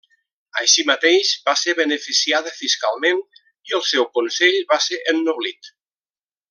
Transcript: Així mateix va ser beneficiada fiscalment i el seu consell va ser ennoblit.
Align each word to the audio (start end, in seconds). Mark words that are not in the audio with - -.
Així 0.61 0.85
mateix 0.89 1.33
va 1.49 1.55
ser 1.63 1.75
beneficiada 1.81 2.55
fiscalment 2.61 3.21
i 3.71 3.79
el 3.81 3.87
seu 3.93 4.09
consell 4.19 4.59
va 4.73 4.85
ser 4.89 5.03
ennoblit. 5.15 5.75